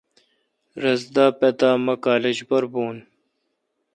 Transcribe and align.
رل 0.81 1.01
دا 1.15 1.25
پتا 1.39 1.69
مہ 1.85 1.95
کالج 2.05 2.37
پر 2.49 2.63
بھون 2.71 2.95